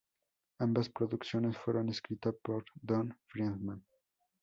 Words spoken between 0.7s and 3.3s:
producciones fueron escritas por Ron